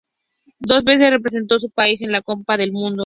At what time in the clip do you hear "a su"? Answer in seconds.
1.57-1.69